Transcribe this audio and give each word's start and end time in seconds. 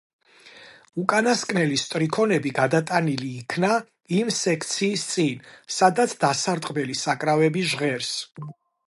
უკანასკნელი 1.01 1.75
სტრიქონები 1.81 2.53
გადატანილი 2.59 3.29
იქნა 3.41 3.69
იმ 4.21 4.31
სექციის 4.39 5.05
წინ, 5.11 5.45
სადაც 5.77 6.17
დასარტყმელი 6.25 6.99
საკრავები 7.07 7.67
ჟღერს. 7.75 8.15